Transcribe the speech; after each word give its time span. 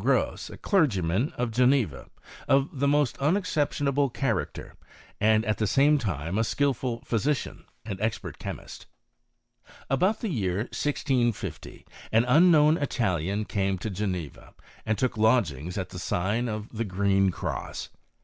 Gros, 0.00 0.48
a 0.48 0.56
clergyman 0.56 1.32
of 1.32 1.50
Greneva, 1.50 2.08
of 2.46 2.78
the 2.78 2.86
most 2.86 3.20
un 3.20 3.36
exceptionable 3.36 4.08
character, 4.10 4.76
and 5.20 5.44
at 5.44 5.58
the 5.58 5.66
same 5.66 5.98
time 5.98 6.38
a 6.38 6.42
skil^ 6.42 6.72
ful 6.72 7.00
physician 7.00 7.64
and 7.84 8.00
expert 8.00 8.38
chemist: 8.38 8.86
About 9.90 10.20
the 10.20 10.28
year 10.28 10.58
1650 10.70 11.84
an 12.12 12.24
unknown 12.26 12.76
Italian 12.78 13.44
came 13.44 13.76
to 13.78 13.90
Geneva, 13.90 14.54
and 14.86 14.96
took 14.96 15.16
lodgings 15.16 15.76
at 15.76 15.88
the 15.88 15.98
sigif 15.98 16.46
of 16.48 16.68
the 16.70 16.84
Cfreen 16.84 17.32
Cross. 17.32 17.88